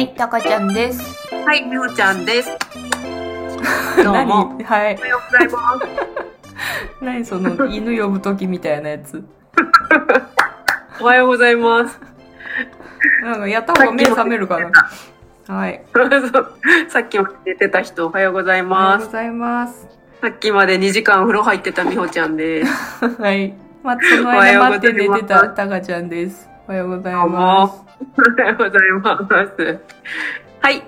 [0.00, 1.14] はい、たかちゃんです。
[1.44, 2.48] はい、みほちゃんです。
[4.02, 4.56] どうも。
[4.56, 4.64] 何？
[4.64, 4.96] はい。
[4.96, 5.86] おはようございます。
[7.04, 9.22] 何その犬呼ぶときみたいなやつ。
[11.02, 12.00] おはようございます。
[13.22, 15.54] なんかやった方が目覚めるかな。
[15.54, 15.82] はい。
[15.92, 16.54] そう
[16.88, 19.02] さっきまで寝てた人、おはようございおはよます。
[19.02, 19.86] うございます。
[20.22, 23.06] さっきまで2時間風呂入ってたみほちゃんです。
[23.20, 23.52] はい。
[23.82, 26.49] まあ、その間待って寝てたたかちゃんです。
[26.70, 27.28] おはようございます。
[27.28, 27.34] も。
[28.16, 29.18] おはようございま
[29.58, 29.80] す。
[30.60, 30.80] はい。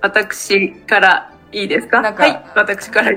[0.00, 2.00] 私からいいですか？
[2.00, 2.44] はい。
[2.54, 3.12] 私から。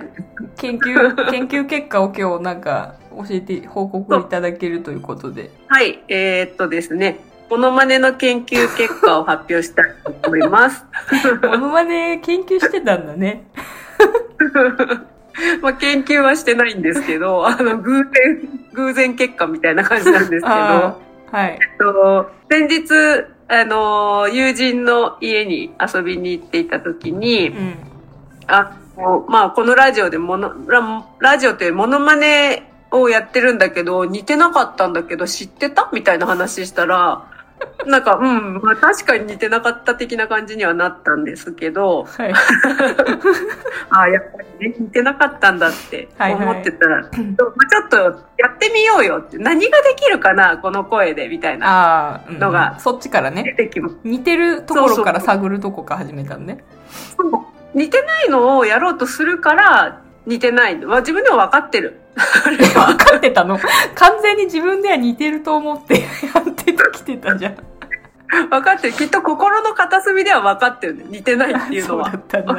[0.57, 5.51] 研究、 研究結果を今日なんか教えて、報告いただけるということで。
[5.69, 6.03] はい。
[6.09, 7.17] えー、っとですね。
[7.49, 9.85] モノマネの研究結果を発表したい
[10.21, 10.85] と思います。
[11.43, 13.45] モノマネ研究してたんだね。
[15.61, 18.11] まあ、研究はしてないんですけど、あの、偶然、
[18.73, 21.51] 偶然結果みたいな感じなんですけど、はい。
[21.51, 27.75] えっと先日、あの、友人の家に遊びに行っていた時に、うん。
[28.47, 35.89] あのまあ、このラジオでモノ、ララジオってモノマネをやってるんだけど、似てなかったんだけど、知ってた？
[35.93, 37.30] みたいな話したら、
[37.85, 42.33] なんか、うん、まあ確かに似てなかった的な感じにはなったんですけど、はい。
[42.33, 42.35] あ
[44.01, 47.97] あ、やっぱりね、似てなかったんだってはいはい思ってたら、 まあちょっと
[48.37, 53.53] やってみようよって、何ができるかな、この声で、みたいな、ああ、うんのがそっちから出ね。
[53.55, 53.97] てきます。
[54.03, 56.63] 似てるところから探るとこから始めたのね。
[57.17, 57.31] そう
[57.73, 60.89] 似てないのをやろうとするから、似てないの。
[60.89, 62.00] まあ自分でも分かってる。
[62.15, 63.57] 分かってたの
[63.95, 66.07] 完全に自分では似てると思って や
[66.41, 67.57] ってきてたじゃん。
[68.49, 68.93] 分かってる。
[68.93, 71.05] きっと心の片隅では分かってるね。
[71.07, 72.05] 似てないっていうのは。
[72.09, 72.55] 分かってるんだ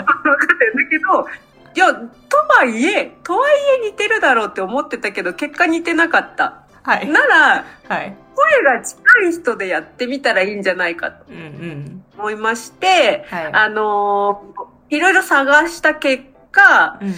[0.91, 1.27] けど、
[1.75, 2.11] いや、と
[2.48, 6.62] はいえ、とはいえ似てるだろうって思ってたけど、結果似てなかった。
[6.83, 7.08] はい。
[7.08, 8.14] なら、はい。
[8.34, 12.05] 声が近い人でやってみたらいいんじゃないかとうんうん。
[12.19, 13.50] 思いまして、はい。
[13.53, 17.08] あのーいろいろ探した結果、うん、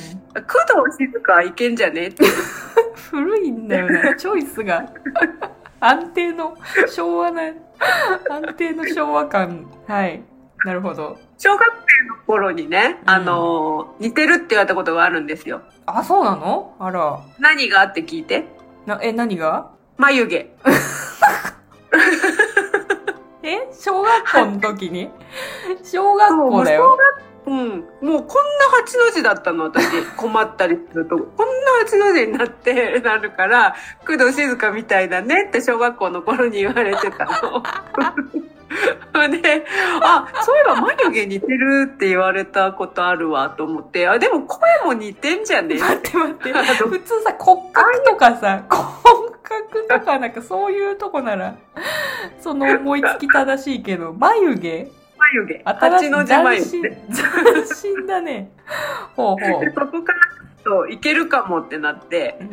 [0.45, 2.07] 工藤静香いけんじゃね？
[2.07, 2.25] って。
[3.11, 4.85] 古いんだよね、チョイスが。
[5.81, 6.57] 安定の、
[6.89, 7.43] 昭和な、
[8.31, 9.67] 安定の昭和感。
[9.87, 10.23] はい。
[10.65, 11.19] なるほど。
[11.37, 11.73] 小学生
[12.09, 15.61] の頃にね、うんあのー似てるって言われたことがあるんですよ。
[15.85, 16.75] あ、そうなの？
[16.79, 17.21] あら。
[17.39, 17.83] 何が？
[17.85, 18.47] って聞いて。
[18.87, 19.71] な、え、何が？
[19.99, 20.37] 眉毛。
[23.43, 23.69] え？
[23.79, 25.11] 小学校の時に？
[25.83, 26.97] 小学校だよ。
[27.47, 27.69] うん。
[27.71, 28.21] もうこんな
[28.81, 29.85] 八の字だったの、私。
[30.17, 31.17] 困ったりすると。
[31.19, 33.75] こんな八の字になって、なるから、
[34.07, 37.63] 工藤静香みたいだねって小学校の頃に言われてたの。
[39.31, 39.65] で、
[40.03, 45.79] あ、そういえば眉毛似てるって言われたことあるわと思って、あ、でも声も似てんじゃね？
[45.79, 46.53] 待って待って。
[46.53, 51.55] 普通さ、骨格とかさ、骨格とかなんかそういうとこなら、
[52.41, 54.89] その思いつき正しいけど、眉毛？
[55.33, 55.63] 眉毛。
[55.65, 56.91] 八の字眉斬毛。
[56.91, 58.51] 新、斬新だね。
[59.17, 59.65] ほうほう。
[59.65, 60.19] でそこから
[60.65, 62.51] といけるかもってなって、うん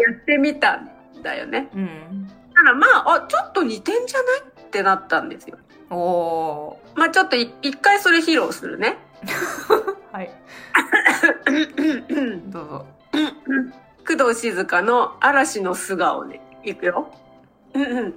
[0.00, 0.90] やってみたん
[1.22, 1.70] だよね。
[1.74, 1.80] うん。
[1.80, 2.30] うん。
[2.54, 5.58] ただまあ、あ、ちょっと似てんじゃないってなったんですよ。
[5.90, 8.98] おまあちょっとい一回それ披露するね。
[9.24, 9.96] ー。
[10.12, 10.30] はい。
[12.50, 12.86] どうぞ。
[14.06, 16.40] 工藤静香の嵐の素顔ね。
[16.62, 17.10] いくよ。
[17.74, 18.14] うんうん。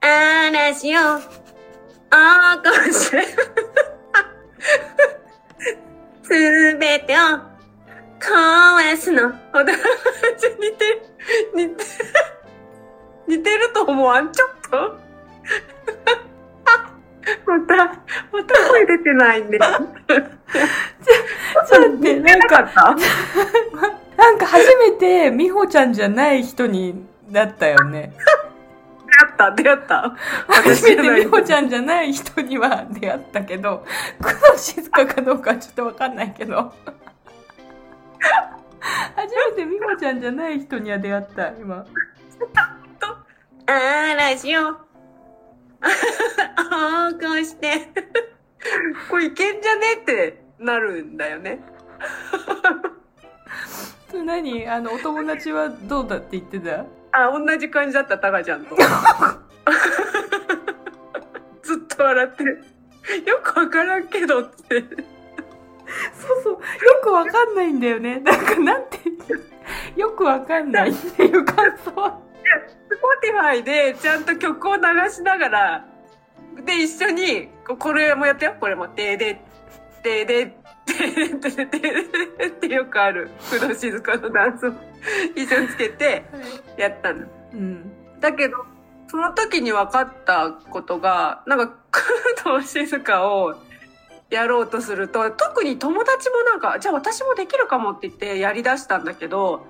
[0.00, 0.94] 嵐
[2.14, 3.22] を起こして、
[6.22, 7.18] すべてを
[8.20, 9.22] 壊すの。
[9.52, 9.78] ほんと似
[10.76, 11.02] てる、
[11.54, 11.86] 似てる、
[13.28, 14.32] 似てると思わん？
[14.32, 14.98] ちょっと
[17.46, 17.76] また、
[18.32, 19.58] また声出てないんで。
[19.58, 19.70] ちょっ
[21.68, 22.96] と待って、なんか、なかった？
[24.24, 28.12] なんか初めて美穂ちゃんじゃない人になったよね。
[29.34, 30.16] 出会った、出会った。
[30.48, 31.54] 初めて美穂ちん。
[31.54, 33.84] ゃんじゃない人には出会ったけど、
[34.22, 36.72] 工藤静香かどうかはちょっとわかんないけど。
[39.16, 41.84] 初めて美穂ちゃんじゃない人には出会った、今。
[43.66, 44.78] 嵐を起
[47.26, 47.88] こして。
[49.10, 51.60] これいけんじゃねってなるんだよね。
[54.12, 54.68] 何？
[54.68, 56.84] あの、お友達はどうだって言ってた？
[57.14, 58.74] あ、同じ感じだった、タカちゃんと。
[61.62, 62.64] ずっと笑ってる。
[63.26, 64.80] よくわからんけどって。
[64.80, 66.52] そうそう。
[66.54, 66.60] よ
[67.02, 68.18] くわかんないんだよね。
[68.20, 68.98] なんか、なんて
[69.96, 72.18] よくわかんないっていう感想は。
[72.88, 75.86] Spotify でちゃんと曲を流しながら、
[76.64, 78.88] で、一緒に、ここれもやってよ、これも。
[78.88, 79.40] でで、
[80.02, 80.52] でで、で
[80.84, 81.80] で、でで、
[82.38, 84.72] でってよくある、工藤静香のダンスを
[85.36, 86.24] 一緒につけて
[86.76, 87.26] やったの。
[87.52, 87.92] うん。
[88.20, 88.64] だけど、
[89.08, 93.54] その時に分かったことが、なんか、工工藤静香を
[94.30, 99.66] やろうとすると、特に友達もなんか、じゃあ私もできるかもって言ってやりだしたんだけど、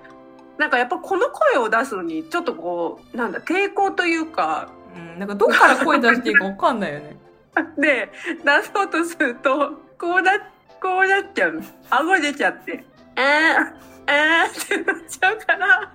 [0.57, 7.17] なんかやっぱこの声を出すのに、ちょっとこう、なんだ、抵抗というか、うん、なんかどっから声出していいかわかんないよね。
[7.77, 8.11] で、
[8.43, 10.39] 出そうとすると、こうな、
[10.81, 11.61] こうなっちゃうの。
[11.89, 12.85] 顎出ちゃって、
[13.17, 15.93] えー、えーってなっちゃうから、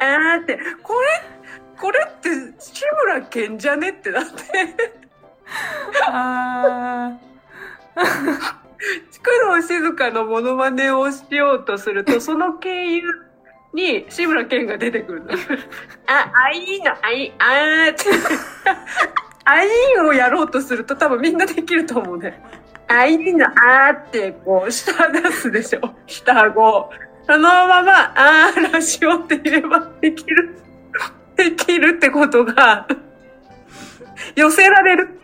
[0.00, 1.34] えーって、これ、
[1.80, 2.28] これって
[2.58, 4.32] 志村けんじゃねってなって、
[6.08, 7.18] あ
[9.24, 13.02] 工藤静香のモノマネをしようとすると、その経由
[13.72, 15.32] に志村けんが出てくるの。
[16.06, 18.04] あ、あいいの、あい、あーって。
[19.46, 22.40] あいいをやろうとすると多分みんなできると思うね。
[22.88, 25.80] あいいの、あーってこう、下出すでしょ。
[26.06, 26.90] 下顎。
[27.26, 30.58] そのまま、あーらしよって言えばできる。
[31.36, 32.86] できるってことが、
[34.36, 35.20] 寄せられる。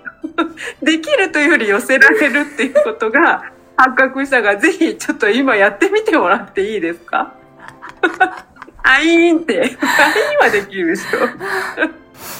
[0.83, 3.45] できるというより寄せられるっていうことが
[3.77, 7.35] 発覚したが、ぜひちょっと今やってみてもらっていいですか？
[8.83, 9.61] あいーんって。
[9.61, 9.77] あいーん
[10.45, 11.19] はできるでしょ。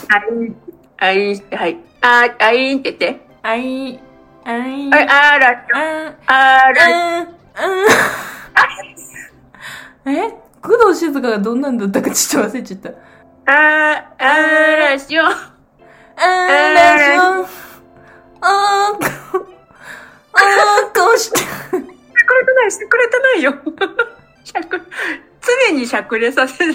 [0.09, 0.57] あいーん。
[0.99, 1.79] あいーんって、はい。
[2.03, 3.21] あ、あいんって言って。
[3.43, 4.01] あい、あい、はい、
[4.45, 4.91] あー
[5.39, 6.89] ら、ああーら。
[7.21, 7.29] うん、
[10.07, 10.17] うん。
[10.17, 10.31] え
[10.63, 12.89] 工藤静香がどんなんだったかちょっと忘れちゃった。
[12.91, 13.55] あー、
[14.19, 15.27] あーらしよう。
[15.27, 17.47] あーらしょ。
[18.43, 19.07] あー、
[20.33, 21.39] あー、こうして。
[21.39, 21.49] して
[22.27, 23.55] くれてない、してくれてないよ。
[24.45, 24.81] しゃく、
[25.69, 26.75] 常にしゃくれさせる。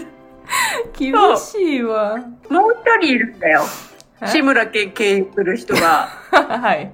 [0.98, 2.18] 厳しいわ。
[2.50, 3.64] もう一人いるんだよ。
[4.22, 4.28] え？
[4.28, 6.08] 志村けん経由する人が。
[6.32, 6.92] はい。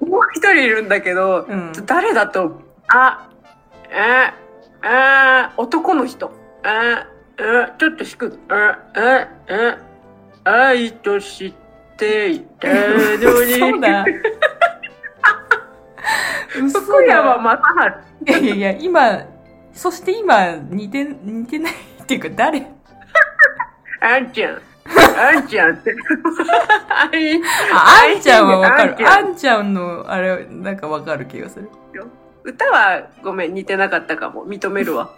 [0.00, 3.28] もう一人いるんだけど、うん誰だと、あ、
[3.92, 4.34] あ、
[4.82, 6.30] あ、男の人。
[6.62, 7.06] あ、
[7.38, 8.38] あ、ちょっと低く。
[8.48, 9.28] あ、あ、
[10.44, 11.54] あ、愛と知っ
[11.96, 12.74] ていたの
[13.44, 13.52] に。
[13.54, 14.04] 嘘だ。
[16.62, 17.60] 嘘福山だ。
[17.76, 18.30] 雅治。
[18.30, 19.22] いやいやいや、今、
[19.72, 21.72] そして今、似て、似てない
[22.02, 22.66] っていうか、誰？
[24.00, 24.62] あんちゃん。
[25.18, 25.94] あんちゃんって。
[27.72, 28.92] あんちゃんはわかる。
[28.92, 31.70] あんちゃんあんちゃんの、あれ、なんかわかる気がする。
[32.46, 35.10] 歌はごめん似てなかったかも認めるわ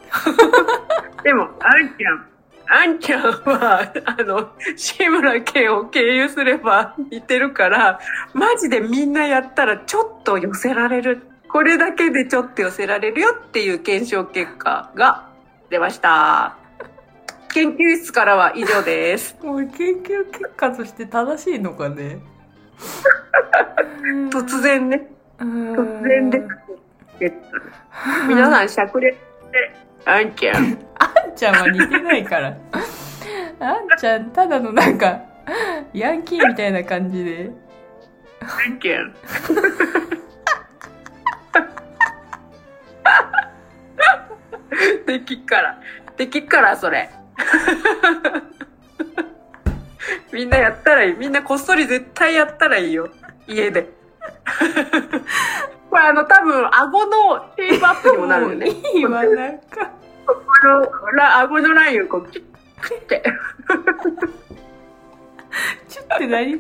[1.23, 2.27] でもあんちゃん
[2.71, 8.01] あんちゃんはあの志村けんを経由すれば似てるから
[8.33, 15.29] マジでみんなやったらちょっと寄せられるこれだけでちょっと寄せられるよっていう検証結果が
[15.69, 16.57] 出ました
[17.59, 22.19] 研究室からは以上です もう研究結果として正しいのかね？
[24.31, 25.09] 突然ね
[25.39, 26.43] 突突然で
[28.29, 29.19] 皆さんしゃくれて
[30.05, 32.57] あんちゃん あんちゃんは似てないから。
[33.61, 35.21] あんちゃん、ただのなんか、
[35.93, 37.51] ヤンキーみたいな感じで。
[38.41, 39.15] あんちゃん
[45.07, 45.81] できっから。
[46.17, 47.11] できっから、それ。
[50.33, 51.17] みんなやったらいい。
[51.17, 53.09] みんなこっそり絶対やったらいいよ。
[53.47, 53.91] 家で。
[55.91, 58.69] これあの、多分、顎のシェイプアップにもなるよね。
[58.95, 59.91] いいわ、なんか。
[60.27, 62.45] この、ら顎のラインをこう、キュッ、
[62.89, 63.23] キュッて。
[65.89, 66.59] チュって何っ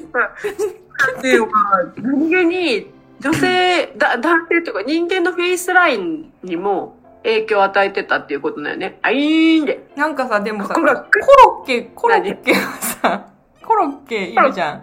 [1.21, 1.59] ていうか、
[1.97, 8.99] 何気に、女性、だ、男性というか人間のフェイスラインにも影響を与えてたっていうことだよね。
[9.03, 9.91] あいーんで。
[9.97, 13.27] なんかさ、でもさ、コロッケ、コロッケはさ、
[13.65, 14.83] コロッケいるじゃん。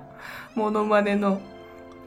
[0.56, 1.39] モノマネの。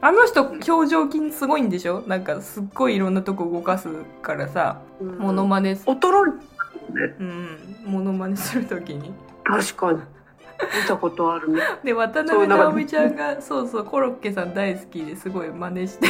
[0.01, 2.03] あの人、表情筋すごいんでしょ？
[2.07, 3.89] なんか、すっごいいろんなとこ動かす
[4.21, 4.77] からさ、
[5.19, 6.09] モノマネす、衰
[6.91, 7.15] えね。
[7.19, 9.13] うん、モノマネするときに。
[9.43, 9.99] 確かに。
[10.81, 11.61] 見たことあるね。
[11.83, 16.07] で、渡辺直美ちゃんが、そうそう、コロッケさん大好きですごい真似して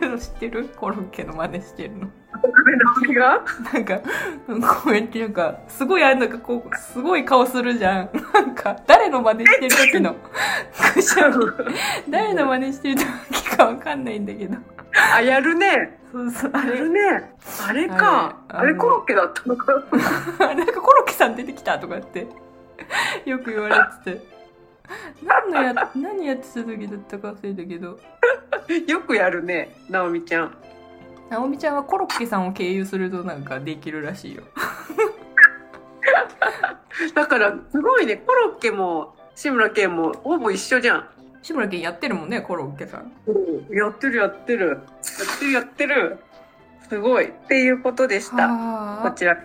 [0.00, 0.68] るの 知ってる？
[0.76, 2.08] コロッケの真似してるの。
[3.72, 3.98] なんか、
[4.84, 8.10] こうやってなんか、すごいあんなんかこう、すごい顔するじゃん。
[8.32, 10.16] なんか、誰の真似してる時の。
[12.08, 12.96] 誰の真似してる
[13.30, 14.56] 時かわかんないんだけど。
[15.14, 15.98] あ、やるね。
[16.12, 17.00] そうそう、あやれ、るね。
[17.68, 18.36] あれか。
[18.48, 19.72] あれコロッケだったのか。
[20.40, 22.26] あなんかコロッケさん出てきたとかって、
[23.24, 24.40] よく言われてて。
[25.22, 28.00] 何のや、 何やってた時だったか忘れたけど、
[28.86, 30.56] よくやるね、なおみちゃん。
[31.30, 34.42] 直美ちゃんはコロッケさんを経由するとなんかできるらしいよ。
[37.14, 41.08] だから、すごいね、コロッケも志村けんもほぼ一緒じゃん。
[41.42, 43.12] 志村けんやってるもんね、コロッケさん。
[43.70, 44.68] やってるやってる。
[44.68, 44.80] やっ
[45.38, 46.18] てるやってる。
[46.88, 47.28] すごい。
[47.28, 48.48] っていうことでした。
[48.48, 48.54] こ
[49.04, 49.36] はちら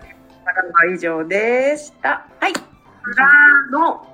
[0.92, 2.26] 以上でした。
[2.40, 2.75] はい。
[3.14, 3.28] から
[3.70, 4.06] の、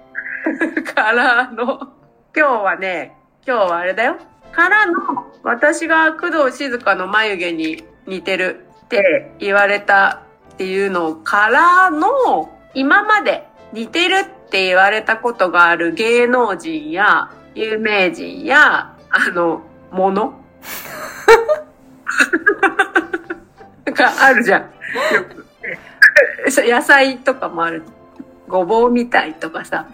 [0.94, 1.92] からの、
[2.36, 4.16] 今日はね、今日はあれだよ。
[4.52, 10.20] からの、私が工藤静香の眉毛に似てるって言われた
[10.52, 20.38] っていうのからの、今まで似てるって言われたことがある芸能人や有名人や、あの、もの
[23.86, 24.70] があるじゃん。
[26.68, 27.82] 野菜とかもある。
[28.52, 29.86] ごぼうみたいとかさ。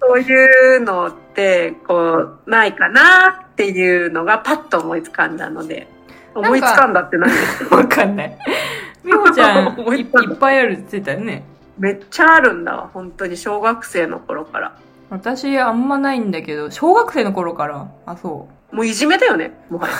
[0.00, 5.86] そういうのって、こう、ないかなっていうのがパッと思いつかんだので。
[6.32, 7.30] か思いつかんだって何
[7.70, 8.38] わかんない。
[9.04, 11.44] みほちゃん い、いっぱいあるって言ってたよね。
[11.78, 12.90] めっちゃあるんだわ。
[12.92, 14.72] 本当に小学生の頃から。
[15.10, 18.76] 私、あんまないんだけど、小学生の頃から、あ、そう。
[18.76, 19.94] もういじめだよね、もはや。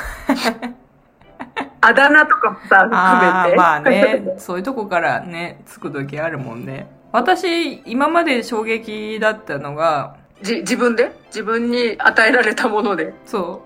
[1.81, 3.57] あだ名とかもさ、含めて。
[3.57, 6.87] まあね、そういうとこからね、つく時あるもんね。
[7.13, 11.13] 私、今まで衝撃だったのが、じ、自分で？
[11.27, 13.15] 自分に与えられたもので？
[13.27, 13.63] そ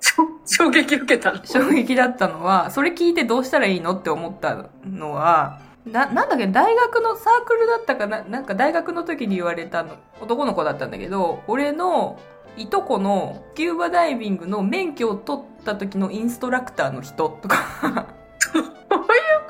[0.00, 1.40] しょ 衝撃受けたの？
[1.40, 12.18] う、衝撃だったのは、それ聞いてどうしたらいいのって思ったのは、な、なんだっけ、大学のサークルだったかな、なんか大学の時に言われたの、男の子だったんだけど、俺の
[12.56, 18.06] いとこのスキューバダイビングの免許を取った時のインストラクターの人とか、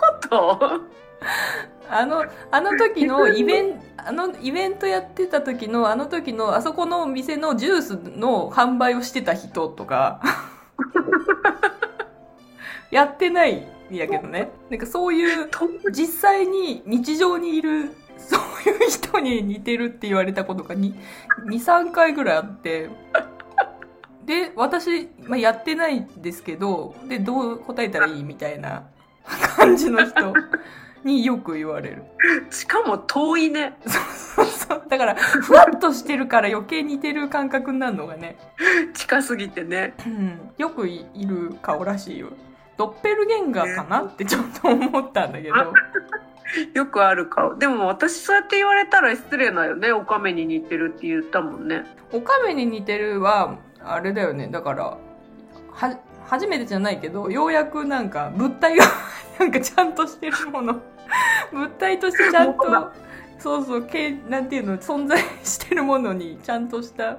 [0.01, 0.81] こと？
[1.89, 10.21] あの、あの時のイベント、あのイベントやってた時の、あの時の、あそこの店のジュースの販売をしてた人とか、
[12.91, 14.51] やってないんやけどね。
[14.71, 15.51] なんかそういう、
[15.91, 20.95] 実際に日常にいる、そういう人に似てるって言われたことが2、
[21.47, 22.89] 2 3回ぐらいあって、
[24.25, 28.85] で、私、まあ、やってないんですけど、で、どう答えたらいいみたいな
[29.57, 30.33] 感じの人。
[31.05, 32.05] によく言われる。
[32.51, 33.77] しかも遠いね。
[34.37, 34.83] そうそう。
[34.89, 38.37] だから、ふわっとしてるから余計似てる感覚になるのがね、
[38.95, 39.95] 近すぎてね。
[40.07, 42.29] うん、よくいる顔らしいよ。
[42.77, 45.55] ドッペルゲンガーかなってちょっと思ったんだけど。
[46.73, 47.57] よくある顔。
[47.57, 49.93] でも私そうやって言われたら失礼だよね。
[49.93, 51.85] オカメに似てるって言ったもんね。
[52.13, 54.49] オカメに似てるは、あれだよね。
[54.49, 54.97] だから、
[55.73, 58.85] は、初めてじゃないけど、ようやくなんか物体が
[59.39, 60.81] なんかちゃんとしてるもの。
[61.53, 62.93] 物体としてちゃんと、
[63.39, 67.19] そうそう、けなんていうの、存在してるものに、ちゃんとした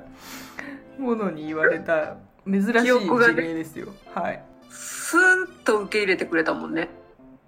[0.97, 3.87] ものに言われた珍しい事例ですよ。
[4.13, 4.41] はい。
[4.69, 6.89] スーッと受け入れてくれたもんね。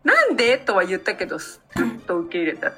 [0.03, 0.57] なんで？
[0.57, 2.71] とは言ったけど、スーッと受け入れた。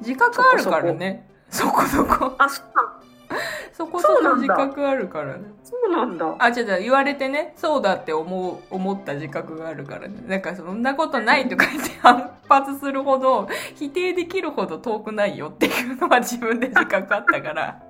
[0.00, 1.28] 自覚あるからね。
[1.50, 2.34] そこそこ。
[2.38, 2.99] あ、そうなん
[3.72, 5.44] そこそこ自覚あるからね。
[5.62, 6.34] そうなんだ。
[6.38, 10.22] あ、違う違う、言われてね、そうだって思う、思った自覚があるからね。
[10.26, 17.80] なんかそんなことないとか言って反発するほど、否定できるほど遠くないよっていうのは自分で自覚あったから。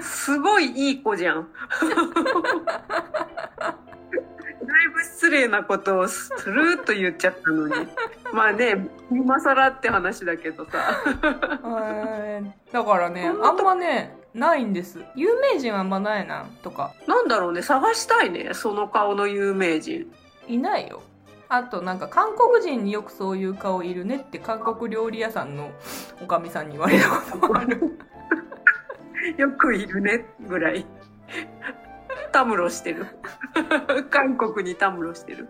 [0.00, 1.48] すごいいい子じゃん。
[4.68, 7.74] だいぶ失礼なことをスルーっと言っちゃったのに。
[8.32, 10.78] まあね、今更って話だけどさ。
[11.62, 15.04] はいだからね、あんまね、ないんです。
[15.14, 16.94] 有名人はあんまないな、とか。
[17.06, 20.10] なんだろうね、探したいね、その顔の有名人。
[20.46, 21.02] いないよ。
[21.50, 25.70] あとなんか韓国人によくそういう顔いるねって韓国料理屋さんの
[26.22, 27.98] おかみさんに言われたこともある。
[29.36, 30.86] よくいるね、ぐらい。
[32.32, 33.06] たむろしてる。
[34.10, 35.48] 韓国にたむろしてる。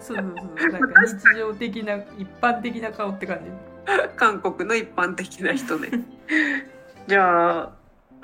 [0.00, 0.70] そうそうそう。
[0.72, 3.50] なんか日常的な、一般的な顔って感じ。
[4.16, 5.90] 韓国の一般的な人ね。
[7.06, 7.72] じゃあ、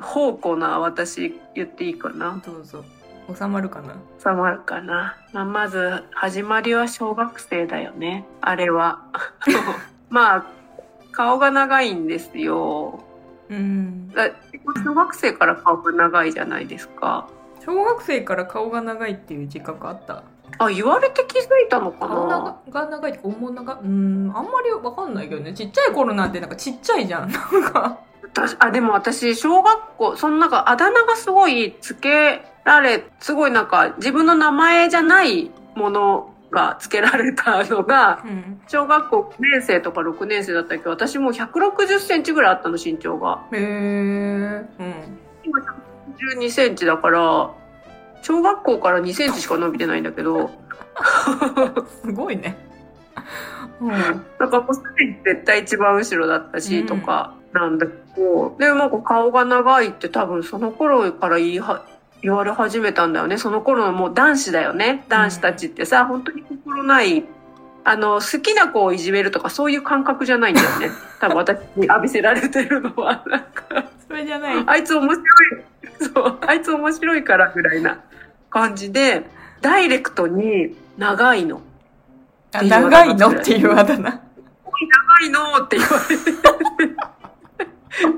[0.00, 2.84] 宝庫な私言っていいかなそうそう。
[3.36, 3.94] 収まるかな？
[4.18, 8.24] 収まるかな、まあ、まず、始まりは小学生だよね。
[8.40, 9.02] あれは。
[10.10, 10.46] まあ、
[11.12, 13.04] 顔が長いんですよ。
[13.48, 14.10] うん。
[14.12, 14.30] だ
[14.84, 17.28] 小学生から顔が長いじゃないですか。
[17.64, 20.24] 小学生から顔が長いっていう自覚あった？
[20.58, 25.52] あ、言われて気づいたのか顔な長が長いって重長うん、あんまりわかんないけどね。
[25.54, 27.30] ちっちゃい頃なんてなんかちっちゃいじゃん。
[27.30, 27.98] なんか。
[28.32, 38.60] 私あ、でも私、小学校、そのなんかあだ名がすごいつけられ、すごいなんか自分の名前じゃないものがつけられたのが、うん。
[38.68, 43.42] 小学校5年生とか6年生だったけど、私もう160センチぐらいあったの、身長が。
[43.52, 43.60] へえ。
[43.60, 44.64] うん。
[45.44, 45.60] 今
[46.38, 47.50] 112センチだから、
[48.22, 50.50] 小学校から2センチしか伸びてないんだけど、
[52.02, 52.56] すごいね。
[53.80, 53.88] うん。
[53.90, 61.84] なんかもうすでに絶対一番後ろだったし、うんとかなんだけど、でもなんか顔が長いって多分その頃から言いは、
[62.22, 63.38] 言われ始めたんだよね。
[63.38, 65.04] その頃のもう男子だよね。
[65.08, 67.24] 男子たちってさ、本当に心ない、
[67.84, 70.90] あの、好きな子をいじめるとかそういう感覚じゃないんだよね。
[71.18, 73.22] 多分私に浴びせられてるのは。
[73.26, 74.64] なんか、それじゃない。
[74.66, 75.24] あいつ面白い。
[76.14, 78.00] そう、あいつ面白いからぐらいな
[78.48, 79.24] 感じで、
[79.60, 81.62] ダイレクトに長いの。
[82.52, 84.10] あ長いのっていうあだ名。
[85.20, 86.30] 長いのって言われて。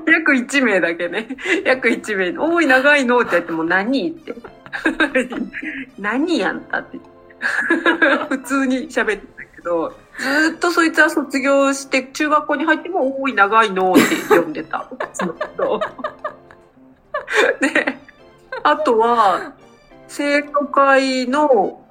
[0.07, 1.27] 約1名だけね。
[1.65, 2.39] 約1名。
[2.39, 4.33] おい、長いのって言っても何って。
[5.99, 6.99] 何やんたって。
[8.29, 13.95] 普通に喋ってたけど、ずっとそいつは卒業して、中学校に入っても、おい、長いのっ
[14.29, 14.87] て呼んでた。
[15.13, 15.27] ずっ
[15.57, 15.81] と
[17.59, 17.97] で、
[18.63, 19.53] あとは、
[20.07, 21.82] 生徒会の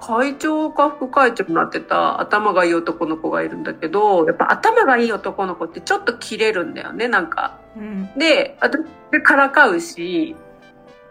[0.00, 7.58] 会長か副会長になってた頭がいい男の子がいるんだけど、やっぱ頭がいい男の子ってちょっと切れるんだよね、なんか。
[7.76, 8.10] うん。
[8.18, 8.78] で、あと、
[9.10, 10.36] で、からかうし、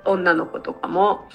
[0.06, 1.28] 女の子とかも。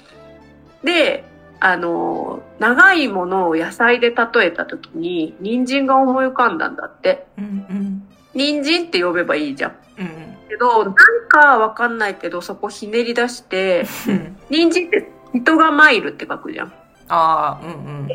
[0.83, 1.25] で、
[1.59, 7.27] あの、長いものを野菜で例えた時に、人参が思い浮かんだんだって。
[7.37, 8.07] うんうん。
[8.33, 9.75] 人参って呼べばいいじゃん。
[9.99, 10.93] うんけど、なん
[11.29, 14.37] かわかんないけど、そこひねり出して、うん。
[14.49, 16.73] 人参って人がマイルって書くじゃん。
[17.11, 18.09] ああ、うんうん。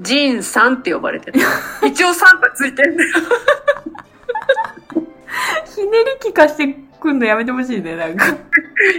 [0.00, 1.38] ジンさんって呼ばれてた。
[1.86, 3.10] 一応さんがついてんだよ。
[5.74, 6.66] ひねり聞かして
[7.00, 8.26] くんのやめてほしいね、なんか。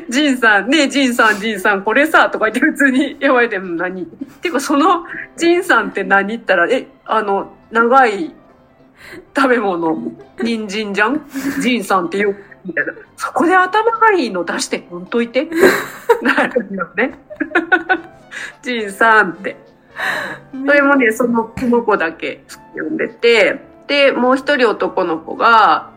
[0.09, 4.05] ジンさん、ねえ、ジンさん、ジンさん、これさ、とか言って普通に呼ばれて、うん何？
[4.41, 5.03] てか、その、
[5.35, 8.33] ジンさんって何言ったら、え、あの、長い
[9.35, 11.21] 食べ物、人参じゃん？
[11.61, 12.33] ジンさんってよ、
[12.63, 12.93] みたいな。
[13.17, 15.49] そこで頭がいいの出してほんといて？
[16.21, 17.19] なるよね。
[18.61, 19.57] ジンさんって。
[20.65, 22.43] それもね、その、この子だけ
[22.75, 25.89] 呼んでて、で、もう一人男の子が、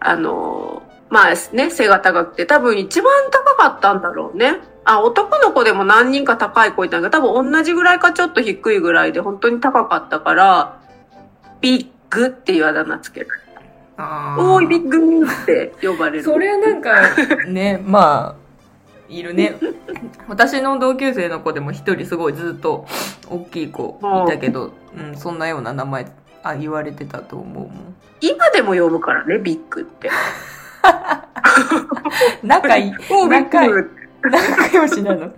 [0.00, 4.60] あの、まあね、背が高くて、多分一番高かったんだろうね。
[4.84, 10.78] あ、男の子でも何人か高い子いたんだけど、多分同じぐらいかちょっと低いぐらいで、本当に高かったから、
[11.60, 13.62] ビッグっていうあだ名つけられた。
[13.98, 16.24] あおーい、ビッッグって呼ばれる。
[16.24, 16.92] それはなんか、
[17.46, 18.41] ね、まあ、
[19.18, 19.56] いるね。
[20.28, 22.86] 私の同級生の子でも一人すごいずっと
[23.28, 26.06] 大きい子いたけど、うん、そんなような名前、
[26.42, 27.94] あ、言われてたと思うもん。
[28.20, 30.10] 今でも呼ぶからね、ビッグって。
[32.42, 35.32] 仲いい、仲良しなの。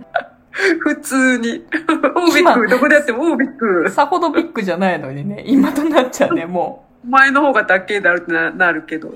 [0.79, 1.65] 普通に。
[2.15, 9.13] おー、ビッグどこでやっても、おー、ビッグさほどビッグじゃないのにね、今となっちゃうね、も前の方がだろうってななるけど、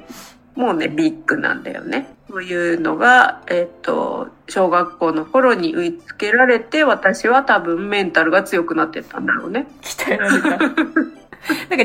[0.60, 2.14] もうね、ビッグなんだよね。
[2.30, 9.68] そういうのが、えっと、小学校の頃に植え付けられて、私は多分メンタルが強くなってったんだろうね。
[9.70, 10.50] う、鍛えられた。
[10.50, 10.76] なんか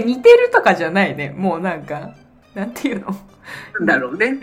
[0.05, 2.15] 似てるとかじゃないね、もうなんか、
[2.57, 3.17] なんていうの、
[3.79, 4.37] なんだろうね。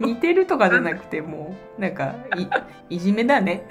[0.00, 2.16] うん、似てるとかじゃなくて、もう、なんか、
[2.90, 3.64] い、いじめだね。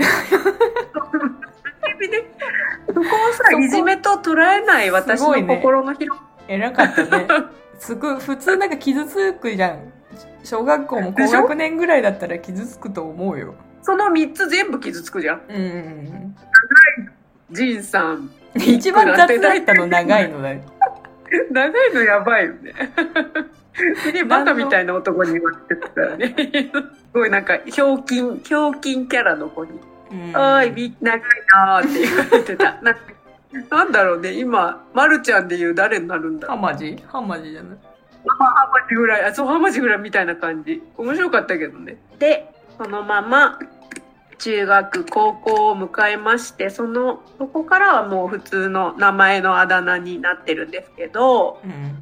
[2.88, 7.28] そこをさいじめと捉えない私の心の広偉かったね。
[7.80, 9.94] すごい、普通なんか傷つくじゃん。
[10.44, 13.56] 小学校も高学年ぐらいだったら傷つくと思うよ。
[13.82, 15.42] その3つ全部傷つくじゃん。
[15.50, 16.36] うん。
[17.52, 18.30] ジンさん。
[18.56, 20.62] 一番雑だったの長いのだよ。
[21.52, 22.74] 長いのやばいよね。
[24.02, 26.36] すげえバカみたいな男に言われてたからね。
[26.74, 26.74] す
[27.14, 29.80] ごいなんか、ひょうきん、ひょうきんキャラの子に。
[30.12, 31.22] うんおい、ビ長い
[31.54, 32.64] なーって言われてた。
[32.82, 33.00] なんか
[33.70, 36.98] なんだろうね、今、まるちゃんで言う誰になるんだハマジ？
[37.08, 37.78] ハマジじゃない？
[38.28, 40.82] ハマジぐらい、あ、そう、ハマジぐらいみたいな感じ。
[40.98, 41.98] 面白かったけどね。
[42.20, 43.60] で、そのまま、
[44.38, 52.02] 中学、高校を迎えまして、その、そこからはもう普通の名前のあだ名になってるんですけど、うん。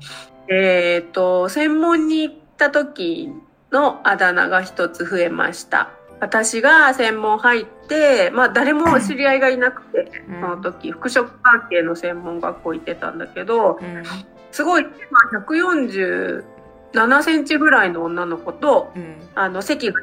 [0.53, 3.31] えっ、と、専門に行った時
[3.71, 5.89] のあだ名が一つ増えました。
[6.19, 14.03] 私が専門入って、まあ誰も知り合いがいなくて、うんその時、服飾関係の専門学校行ってたんだけど、うん。
[14.51, 14.89] すごい、ま
[15.33, 19.15] あ147センチぐらいの女の子と、うん。
[19.35, 20.01] あの、席が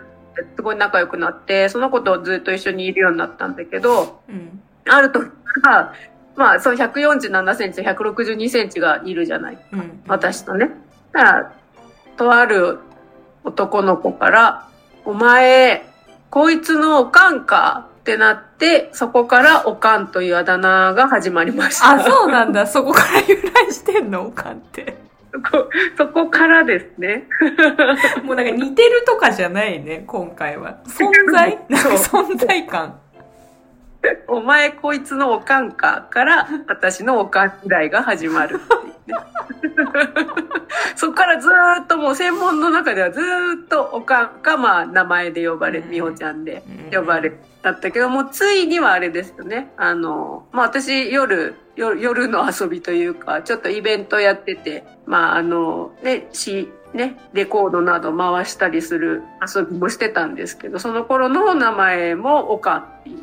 [0.57, 4.63] すごい仲良くなって、その子とずっと一緒にいるようになったんだけど、うん。
[4.89, 5.31] ある時
[5.63, 5.95] から、
[6.37, 9.59] まあ、その147センチ、162センチがいるじゃない。
[9.73, 10.03] うん。
[10.09, 10.71] 私とね。
[11.13, 11.53] だから、
[12.17, 12.79] とある
[13.45, 14.69] 男の子から、
[15.05, 15.85] お前、
[16.33, 21.91] こいつのおかんかってなって、そこからおかんというあだ名が始まりました。
[21.91, 22.67] あ、そうなんだ。
[22.67, 23.37] そこから由
[23.69, 24.97] 来してんのおかんって。
[25.31, 25.69] そこ、
[25.99, 27.29] そこからですね。
[28.25, 30.79] もうなんか似てるとかじゃないね、今回は。
[30.87, 31.59] 存在？
[31.69, 32.99] なんか存在感。
[34.27, 39.32] お前こいつのおかんかから私のおかん時代が始まるっていうね。
[40.97, 45.91] そこからずーっともう専門の中ではずーっとおかんかまあ名前で呼ばれ、うん。
[45.91, 47.01] みほちゃんでうん。
[47.01, 47.33] 呼ばれ
[47.63, 49.73] だったけども、ついにはあれですよね。
[49.77, 59.23] あの、まあ私夜、夜夜の遊びというか、ちょっとイベントやってて、まああの、ね、市、ね、レコードなど回したりする
[59.55, 63.19] 遊びもしてたんですけど、その頃の名前もオカっていう。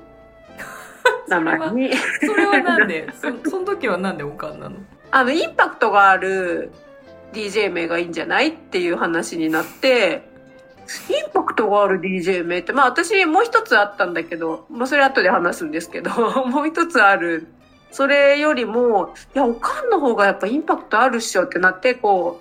[1.27, 1.91] 名前に。
[1.95, 3.07] それはなんで？
[3.43, 4.77] そその時はなんでおかんなの？
[5.11, 6.71] あの、インパクトがある
[7.33, 10.27] DJ 名がいいんじゃないっていう話になって、
[11.09, 16.11] インパクトがある DJ 名って、まあ私もう一つあったんだけど、まあそれ後で話すんですけど、
[16.45, 17.47] もう一つある。
[17.91, 22.39] それよりも、いや、おかんの方がやっぱインパクトあるっしょってなって、こ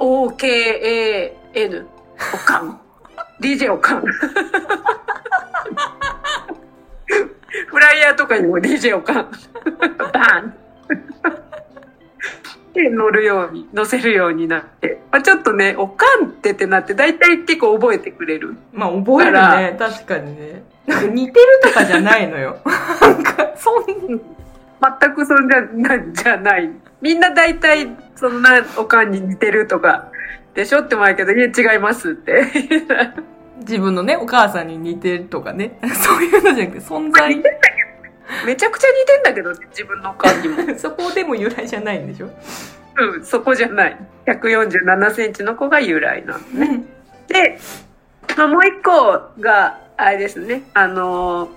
[0.00, 1.86] う、OKAN、
[2.34, 2.80] おかん。
[3.40, 4.02] DJ おかん。
[7.66, 9.30] フライヤーとかにも DJ おかん。
[10.12, 10.54] バン
[12.74, 15.00] で乗るように、乗せるようになって。
[15.10, 18.56] まあ、ちょっとね、おかんってってなって、だいたい結構覚えてくれる。
[18.72, 22.58] まあ覚えるだね確かにねなんか似てるとかじゃないのよ
[23.00, 26.70] なんかそん全くそんじゃなじゃない。
[27.00, 30.08] みんな大体、そんなおかんに似てるとか、
[30.54, 32.44] でしょって前けど、いや違いますって。
[33.62, 37.42] 自分のねお母さんに似てるとかね そういうのじゃなくて存在
[38.46, 40.56] めちゃくちゃ似てんだけどね、自分のおかんにも。
[40.78, 42.30] そこでも由来じゃないんでしょ？
[42.98, 43.96] うん、そこじゃない。
[44.26, 46.84] 147センチの子が由来なのね。
[47.28, 47.58] で、
[48.36, 51.50] まあ、もう一個が、あれですね、あのー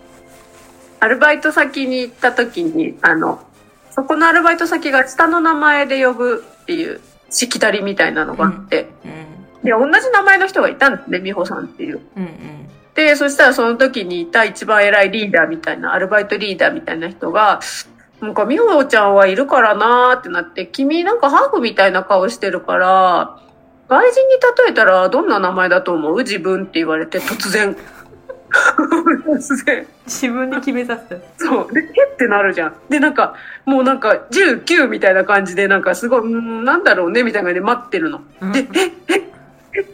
[1.01, 3.45] アルバイト先に行った時に、あの、
[3.91, 11.99] そこのアルバイト先が下の名前で呼ぶっていう、しきたりみたいなのがあって、うんで、同じ名前の人がいたんですね、美穂さんっていう。
[12.15, 12.29] うんうん
[12.95, 17.59] で、そしたらその時にいた一番偉いリーダーみたいな、アルバイトリーダーみたいな人が、
[18.21, 23.37] なんか、美穂ちゃんはいるからなーってなって、君なんかハーフみたいな顔してるから、
[23.89, 26.17] 外人に例えたらどんな名前だと思う？
[26.19, 27.75] 自分って言われて、突然。
[29.27, 29.85] 突然。
[30.05, 31.73] 自分で決めさせたそう。
[31.73, 32.75] で、えってなるじゃん。
[32.89, 38.21] で、なんか、もうなんか、19みたいな感じで、なんかすごい、ん、なんだろうね、みたいな感じで待ってるの。
[38.41, 39.33] うんで、え、え、え、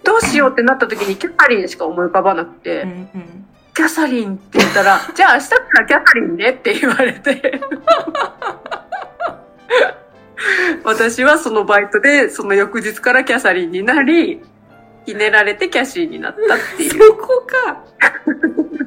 [0.04, 7.62] どうしようってなった時に、キャサリンしか思い浮かばなくて、うんうんキャサリンって言ったら、 じゃあ明日からキャサリンねって言われて。
[10.84, 14.42] 私はそのバイトで、その翌日からキャサリンになり、
[15.06, 16.92] ひねられてキャシーになったっていう。
[16.92, 17.84] そこか。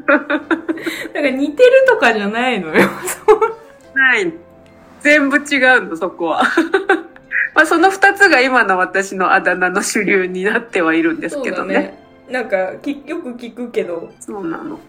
[0.06, 2.88] なんか似てるとかじゃないのよ。
[3.94, 4.32] ない。
[5.00, 6.42] 全部違うの、そこは。
[7.54, 11.98] まあその二つが今の私のあだ名の主流になってはいるんですけどね。。
[12.28, 14.80] なんかきよく聞くけど、そうなの。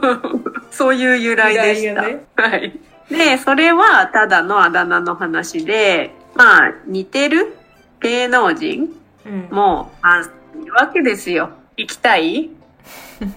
[0.70, 2.02] そういう由来でした。
[2.02, 2.78] ねはい。
[3.10, 7.54] で、それはただのあだ名の話で、まあ似てる
[8.00, 8.88] 芸能人
[9.24, 9.48] うん。
[9.50, 11.50] もあいるわけですよ。
[11.76, 12.50] 行きたい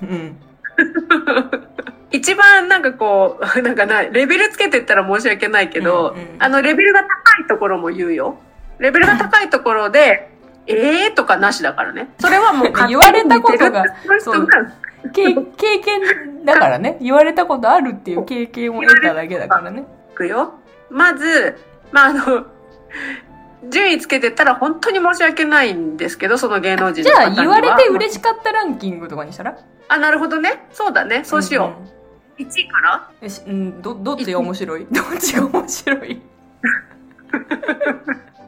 [0.04, 0.38] うん。
[2.12, 7.08] 一番なんかこう、 なんかな、レベルつけてったら申し訳ないけど、うんうんあのレベルが高
[7.44, 8.38] いところも言うよ。
[8.80, 10.30] レベルが高いところで、
[10.68, 12.10] えーとかなしだからね。
[12.20, 13.84] それはもう 言われたことが
[14.20, 14.72] その人が
[15.14, 16.98] け経験だからね。
[17.02, 19.86] 言われたことあるっていう経験を得ただけだからね。
[20.12, 20.54] いくよ。
[20.90, 21.58] まず、
[21.92, 22.46] まあ、あの、
[23.70, 27.60] 順位つけてったら本当に申し訳ないんですけど、その芸能人じゃあの方には。
[27.62, 29.58] 言われて嬉しかったランキングとかにしたら？
[29.88, 30.66] あ、なるほどね。
[30.72, 31.24] そうだね。
[31.24, 31.74] そうしよ
[32.40, 32.44] う。
[32.44, 33.10] んん1位から？
[33.22, 34.88] よしうん、ど、どっちが面白い？
[34.92, 36.22] どっちが面白い？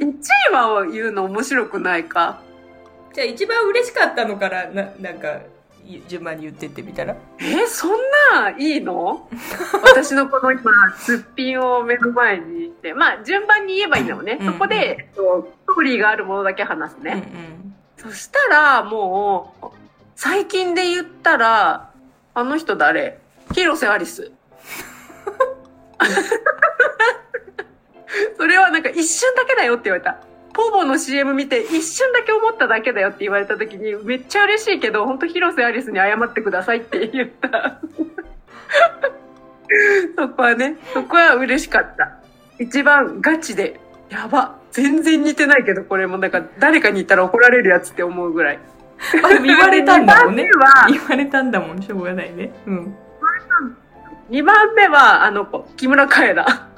[0.00, 0.14] 1
[0.50, 2.40] 位は言うの面白くないか。
[3.14, 5.40] じゃあ一番嬉しかったのから、な、なんか、
[5.86, 7.16] い順番に言ってってみたら？
[7.40, 7.90] えそん
[8.32, 9.28] ないいの？
[9.84, 10.62] 私のこの今、
[10.96, 14.36] すっぴんを目の前にして、まあ順番に言えばいいんだよね。
[14.40, 17.22] うんそこで、えっとストーリーがあるものだけ話すうんね。
[17.96, 19.66] そしたら、もう、
[20.14, 21.90] 最近で言ったら、
[22.34, 23.18] あの人誰？
[23.54, 24.30] 広瀬アリス。
[28.36, 30.18] それはなんか一瞬だけだよって言われた。
[30.52, 37.78] ポボの CM 見て一瞬だけ思っただけだよって言われた時にめっちゃ嬉しいけど本当広瀬アリスに謝ってくださいって言った。
[40.16, 42.16] そこはね、そこは嬉しかった。
[42.58, 44.56] 一番ガチで、やば。
[44.70, 48.58] 全然似てないけど、これもなんか誰かに言ったら怒られるやつって思うぐらい。
[49.14, 49.26] うん。
[49.26, 50.48] あ、でも言われたんだもんね。
[50.90, 52.52] 言われたんだもん、しょうがないね。
[52.66, 52.96] うん。
[54.30, 56.68] 2番目は、あの子、木村カエラ。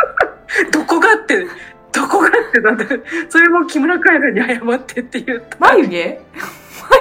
[0.72, 1.46] どこがって、
[1.92, 5.56] どこがってなって、それも木村カエラに謝ってって言った。
[5.58, 6.20] 眉毛？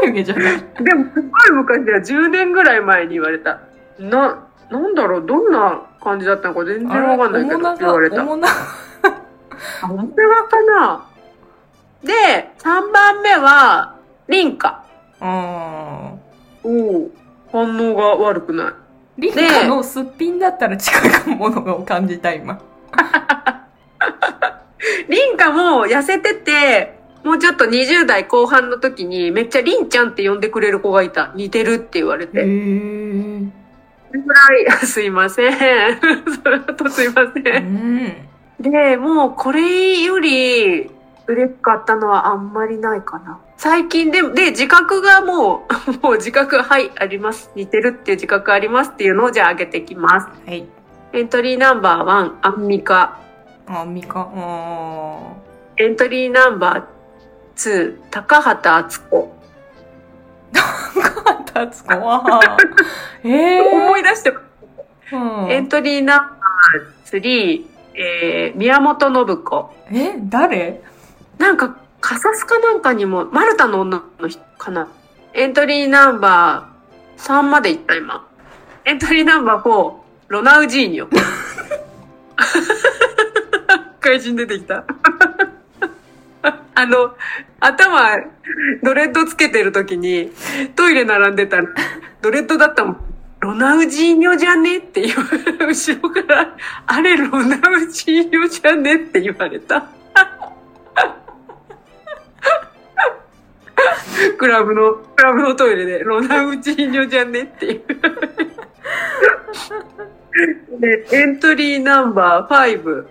[0.01, 0.57] 眉毛じゃない。
[0.79, 3.59] でも、すごい昔では10年ぐらい前に言われた。
[3.99, 8.23] な、なんだろう、どんな感じだったのか全然わかんないけど、言われた。
[8.23, 11.07] 主な、あ、本当はかな
[12.03, 13.95] で、3番目は、
[14.27, 14.83] リンカ。
[15.19, 15.27] うん。
[15.27, 16.19] お
[16.63, 17.11] お
[17.51, 18.73] 反応が悪くない。
[19.17, 22.59] リンカのすっぴんだったら近いものを感じた、今。
[25.09, 31.31] リンカも痩せてて、もうちょっと20代後半の時にめっちゃリンちゃんって呼んでくれる子がいた。
[31.35, 32.43] 似てるって言われへて。
[32.43, 33.51] ー。
[34.09, 35.53] それぐらい、 すいません。
[36.43, 37.39] それとすいませ。
[37.39, 38.13] うんん。
[38.59, 40.89] で、もうこれより
[41.27, 43.39] 嬉しかったのはあんまりないかな。
[43.57, 47.51] 最近で、で、自覚がもう、 もう自覚、はい、あります。
[47.55, 50.27] 似てるっていう自覚ありますっていうのをじゃあ上げていきます。
[50.47, 50.67] はい。
[51.13, 53.19] エントリーナンバー1、アンミカ。
[53.67, 54.31] あ、ミカ。
[54.33, 55.33] あ
[55.77, 59.35] エントリーナンバー2、高畑敦子。
[60.53, 60.61] ー。
[61.53, 61.91] タツコ。
[61.91, 63.27] あー。
[63.27, 65.43] え思い出して、ー。
[65.43, 69.73] うんエントリーナンバー3、えー、宮本信子。
[69.91, 70.81] え、誰？
[71.37, 74.87] なんか、カサスかなんかにも、マルタの女の人かな。
[75.33, 78.25] エントリーナンバー3まで行った今。
[78.85, 80.00] エントリーナンバー4、
[80.31, 81.09] ロナウジーニョ。
[83.99, 84.85] 怪人出てきた。
[86.73, 87.17] あの、
[87.59, 88.15] 頭、
[88.81, 90.31] ドレッドつけてる時に、
[90.77, 91.65] トイレ並んでたら、
[92.21, 92.97] ドレッドだったもん。
[93.41, 95.23] ロナウジーニョじゃねって言わ
[95.67, 99.89] 後ろから、あれロナウジーニョじゃねって言われた。
[104.37, 107.83] クラブの、クラブのトイレで、ロナウジーニョじゃねっていう。
[110.79, 113.07] で、エントリーナンバー5。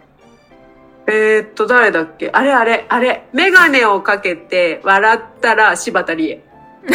[1.07, 2.31] えー、っと、誰だっけ？
[2.33, 3.27] あれあれ、あれ。
[3.33, 6.45] メガネをかけて笑ったら柴田理恵。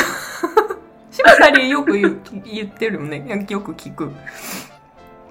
[1.11, 3.45] 柴田理恵よく言う言ってるよね。
[3.49, 4.11] よく聞く。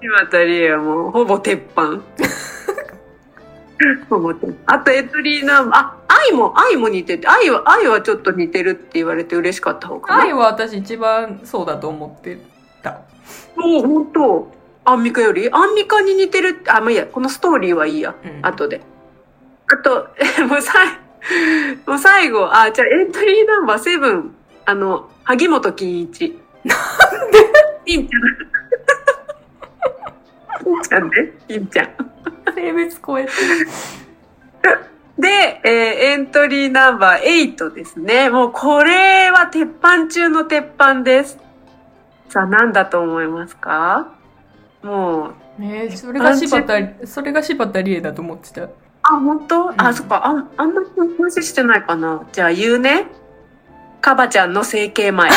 [0.01, 2.01] 柴田理恵はもう、ほぼ鉄板。
[4.09, 4.75] ほぼ鉄板。
[4.75, 10.23] あとエントリーナンバー、あ、愛も、愛も似てて、愛は、愛はちょっと似てるって言われて嬉しかった方かな。
[10.23, 12.39] 愛は私一番そうだと思って
[12.83, 13.01] た。
[13.57, 14.53] もう本当
[14.85, 15.49] アンミカより？
[15.51, 18.15] アンミカに似てるあ、まあいいや、このストーリーはいいや。
[18.23, 18.81] うん後で。
[19.73, 20.09] あと、
[20.49, 20.89] もうさい、
[21.87, 24.35] もう最後、あ、じゃあエントリーナンバーセブン、
[24.67, 26.39] あの、萩本欽一。
[26.65, 27.39] なんで？
[27.87, 28.23] いいんちゃん。
[30.67, 31.33] いいんちゃんね。
[31.49, 31.89] いいんちゃん。
[32.55, 33.31] 性別超えて
[35.19, 35.73] で、えー
[36.15, 38.31] エントリーナンバー8ですね。
[38.31, 41.39] もうこれは鉄板中の鉄板です。
[42.29, 44.14] さあ、何だと思いますか？
[44.85, 48.65] もう、ねそれが柴田、それが柴田理恵だと思ってた。
[48.65, 48.69] あ、
[49.19, 50.27] 本当、あ、うんそっか。
[50.27, 52.27] あ、あんまり話してないかな。
[52.33, 53.07] じゃあ言うね。
[54.03, 55.31] カバちゃんの整形前。
[55.33, 55.37] か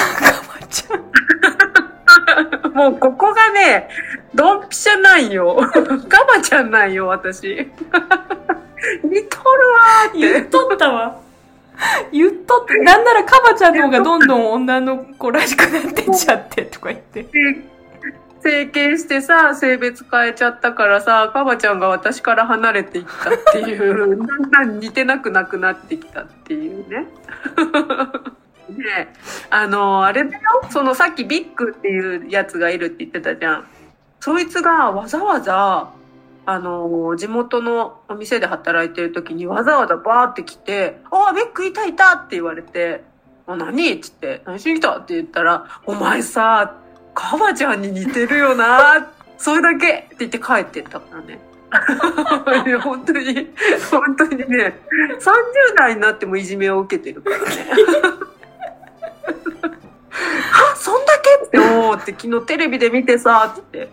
[0.60, 2.75] まちゃん。
[2.75, 3.88] もうここがね、
[4.36, 5.55] ドンピシャなんよ。
[6.10, 7.47] カバちゃんなんよ、私。
[7.47, 7.62] 似と
[9.05, 10.17] るわーって。
[10.19, 11.15] 言っとったわ。
[12.12, 17.25] 言っとって、なんならカバちゃんの方がどんどん女の子らしくなってっちゃってとか言って。
[18.47, 27.07] 整形してさ、性別変えちゃったからさ、カバちゃんが私から離れていったっていう、 だんだん似てなくなくなってきたっていうね。
[28.71, 29.10] で、
[29.49, 33.65] あの、あれだよ、そのさっきビッグっていうやつがいるって言ってたじゃん。
[34.21, 35.89] そいつがわざわざ、
[36.45, 43.03] あの、地元のお店で働いてる時にわざわざバーって来て、あ、ビッグいたいたって言われて、
[43.45, 43.91] あ何？
[43.91, 44.99] っつって、何しに来た？
[44.99, 46.77] って言ったら、お前さ、
[47.19, 51.39] カバちゃんに似てるよな、それだけって言って帰ってったからね。
[52.69, 53.51] いや本当に、
[53.89, 54.80] 本当にね、
[55.19, 57.45] 30代になってもいじめを受けてるからね。
[60.71, 61.45] あ、そんだけ？
[61.47, 63.89] って思って昨日テレビで見てさ、って。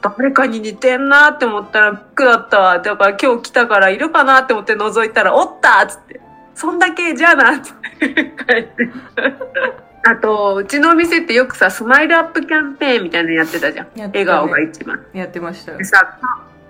[0.00, 2.78] 誰かに似てんなって思ったらビッグだったわ。
[2.78, 6.20] だから今日来たからいるかなって思って覗いたら、おったっつって。
[6.54, 7.70] そんだけじゃなって
[8.06, 8.88] 帰って。
[10.02, 13.86] あと、うちのお店ってよくさ、スマイルアップキャンペーンみたいなのやってたじゃん。
[13.94, 15.04] ね笑顔が一番。
[15.12, 15.84] やってましたで。
[15.84, 16.18] さ、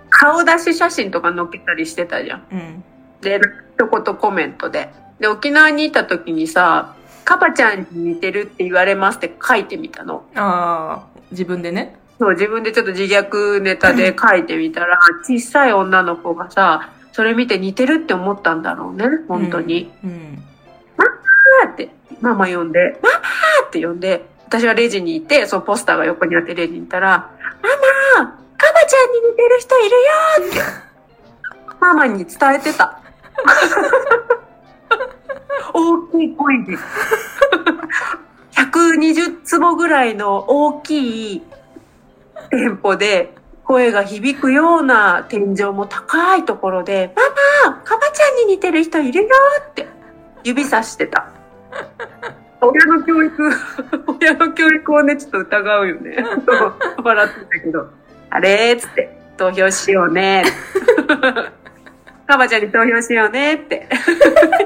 [0.09, 2.43] 顔出し写真とか載っけたりしてたじゃん。
[2.51, 2.83] うん。
[3.21, 3.39] で、
[3.77, 4.89] 一言コメントで。
[5.19, 10.25] で、沖縄にいた時にさ、カバちゃんに似てるって言われますって書いてみたの。
[10.35, 11.95] ああ、自分でね。
[12.19, 19.91] そう、自分でちょっと自虐ネタで書いてみたら、小さい女の子がさ、それ見て似てるって思ったんだろうね、本当に。
[20.03, 20.43] うん。
[20.45, 20.50] マ
[22.21, 23.17] マ、マ呼んで、ママ
[23.67, 27.29] って呼んで、私はレジにいて、そのポスターが横にあってレジに行ったら、
[27.61, 27.69] マ
[28.23, 30.01] マカバちゃんに似てる人いるよ
[30.49, 30.59] って、
[31.79, 32.99] ママに伝えてた。
[35.73, 36.77] 大きい声で。
[38.51, 41.43] 120坪ぐらいの大きい
[42.49, 47.13] 店舗で声が響くような天井も高いところで、
[47.63, 49.29] ママカバちゃんに似てる人いるよ
[49.69, 49.87] って
[50.43, 51.29] 指さしてた。
[52.61, 53.51] 親の教育、
[54.21, 56.17] 親の教育をね、ちょっと疑うよね。
[57.03, 57.89] 笑ってたけど、
[58.29, 60.43] あれーっつって、投票しようね。
[62.27, 63.89] カバちゃんに投票しようねって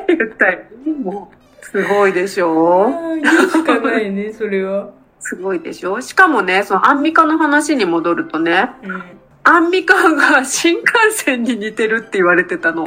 [0.07, 0.59] 言ったよ。
[1.01, 4.89] もう、すごいでしあょうしかないね、それは。
[5.19, 9.03] すごいでしょしかもね、そのアンミカの話に戻るとね、うん。
[9.43, 12.85] アンミカが新幹線に似てるって言われてたの。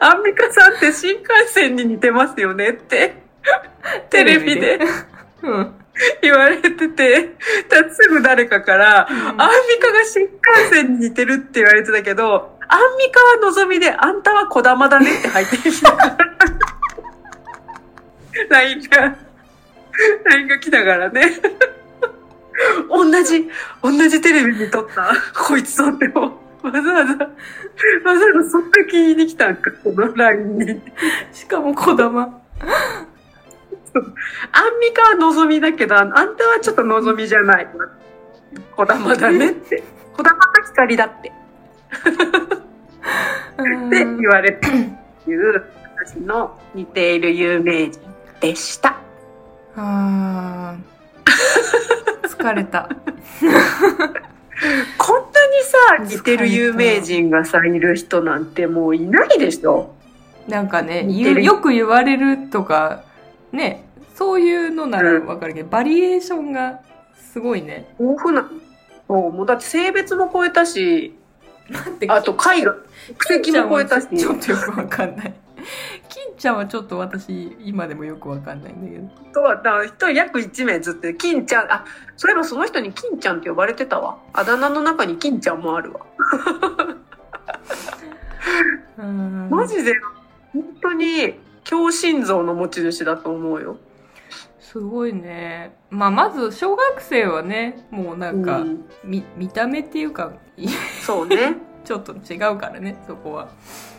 [0.00, 3.22] アンミカさんって新幹線に似てますよねって、
[4.10, 4.80] テレビで。
[5.42, 5.74] うん。
[6.20, 7.36] 言われてて、
[7.68, 9.38] たすぐ誰かから、アンミ
[9.80, 10.34] カが新幹
[10.70, 15.96] 線に似てるって言われてたけど、アンミカはのぞみで、あんたは小玉だねって入ってきた。
[18.50, 19.16] LINE が、
[20.24, 21.40] LINE が来たからね。
[22.88, 23.48] 同じ、
[23.82, 26.38] 同じテレビに撮った、こいつとっても、
[26.70, 30.82] わざわざ、わざわざそんな気に来たんか、この LINE に。
[31.32, 32.22] しかも小玉。
[34.52, 37.68] アンミカはのぞみだけど、あんたはちょっとのぞみじゃない。
[38.74, 39.82] 小玉だねって。
[40.16, 41.32] 小玉か光だって。
[43.56, 45.64] ってうん言われたっていう、
[45.96, 48.00] 私の似ている有名人
[48.40, 48.96] でした。
[49.76, 52.88] あー疲れた。
[54.98, 55.25] こん
[55.98, 59.94] 似てる有名人がさ、いる人なんてもういないでしょ
[60.48, 63.02] なんかね、よく言われるとか、
[63.52, 66.80] ね、そういうのならわかるけど、バリエーションが
[67.32, 67.94] すごいね。
[67.98, 68.50] 豊富な。
[69.08, 71.14] もう、もうだって性別も超えたし、
[72.08, 72.76] あと海外、
[73.18, 74.08] 国籍も超えたし。
[74.16, 75.34] ちょっとよくわかんない。
[76.08, 79.32] 金ちゃんはちょっと私、今でもよくわかんないんだけど。
[79.32, 81.84] とは、だ人約1名ずって、金ちゃん、あ、
[82.16, 84.18] そういえばその人に金ちゃんって呼ばれてたわ。
[84.32, 86.00] あだ名の中に金ちゃんもあるわ。
[88.98, 89.92] うんマジで、
[90.52, 93.76] 本当に、強心臓の持ち主だと思うよ。
[94.60, 95.76] すごいね。
[95.90, 101.56] まあ、まず、小学生はね、もうなんか、うんみ見た目っていうか、いそうね。
[101.84, 103.48] ちょっと違うからね、そこは。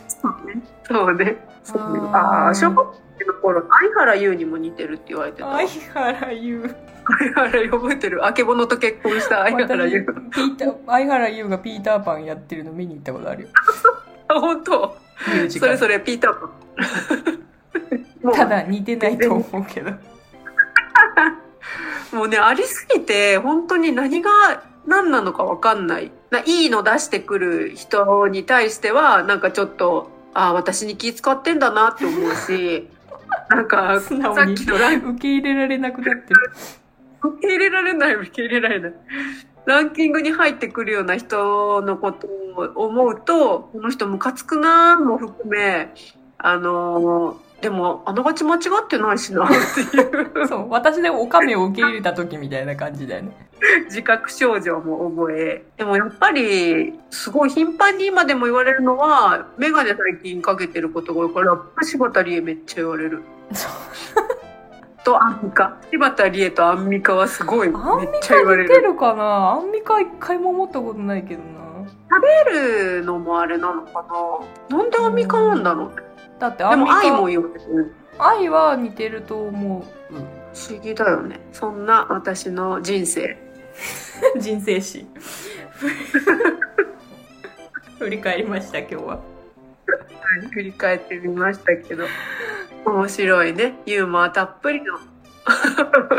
[0.06, 0.62] そうね。
[0.84, 1.36] そうね。
[1.72, 5.58] そうねあーあ小学生の頃、相原優にも似てるって言われてたわ。
[5.66, 6.74] 相原優。
[7.18, 8.24] 相原優覚えてる？
[8.24, 10.04] あけぼのと結婚した相原私優。
[10.32, 13.48] ピーター、相原優がピーターパンやってるの見に行ったことあるよ。
[14.28, 14.96] あ、本当？
[15.50, 16.46] それそれ、ピーターパ
[18.30, 18.32] ン。
[18.34, 19.92] ただ似てないと思うけど。
[22.16, 24.30] もうね、ありすぎて、本当に何が
[24.86, 26.10] 何なのかわかんない。
[26.30, 32.88] ないいの出してくる人に対しては、なんかちょっと、ああ、私に気使ってんだなって思うし、
[33.50, 36.52] なんか、さ素直にっきのラン受け入れられなくなってる。
[37.22, 38.92] 受け入れられない、受け入れられない。
[39.66, 45.92] ランキングに入ってくるような人のことを思うと、この人ムカつくなーも含め、
[46.38, 53.48] あのーでも、あながち間違ってないしなっていうそう、私でおかめを受け入れた時みたいな感じだよね。
[53.86, 55.64] 自覚症状も覚え。
[55.76, 63.22] でもやっぱり、すごい頻繁に今でも言われるのは、メガネ最近かけてることが多いから、柴田理恵めっちゃ言われる。
[65.02, 65.78] と、アンミカ。
[65.90, 68.86] 柴田理恵とアンミカはすごい、めっアンミちゃ言わカ似てれる。
[68.92, 69.50] るかな？
[69.54, 71.58] アンミカ一回も思ったことないけどな。
[72.10, 74.04] 食べるのもあれなのか
[74.70, 74.76] な？
[74.78, 76.07] なんでアンミカなんだろうね。
[76.38, 77.94] だってでもアンミカ、愛も言われる。
[78.18, 79.84] 愛は似てると思う。
[80.54, 81.40] 不思議だよね。
[81.52, 83.38] そんな私の人生。
[84.38, 85.06] 人生史。
[87.98, 89.20] 振り返りました、今日は。
[90.52, 92.04] 振り返ってみましたけど。
[92.84, 93.74] 面白いね。
[93.86, 94.98] ユーモアたっぷりの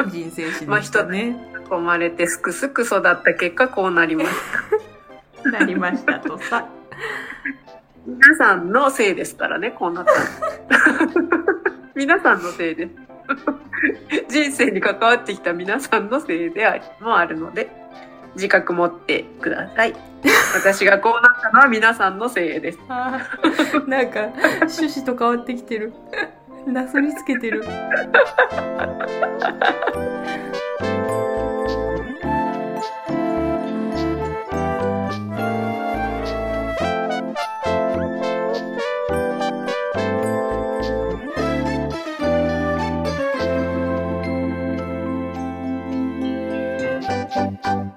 [0.09, 1.35] 人生史でしたね。
[1.69, 4.29] 生まれてすくすく育った結果こうなりまし
[5.43, 5.51] た。
[5.51, 6.67] なりましたとさ。
[8.09, 10.11] 皆さんのせいですからね、こうなった
[11.05, 11.11] の。
[11.95, 12.91] 皆さんのせいです。
[14.29, 17.69] 人生に関わってきた皆さんのせいでもあるので、
[18.35, 19.95] 自覚持ってください。
[20.55, 22.79] 私がこうなったのは皆さんのせいです。
[22.89, 24.29] あーなんか、
[24.61, 25.93] 趣旨と変わってきてる。
[26.65, 27.63] なすりつけてる。